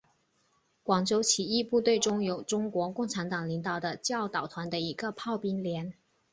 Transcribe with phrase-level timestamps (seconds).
[0.81, 5.93] 广州起义部队中有中国共产党领导的教导团的一个炮兵连。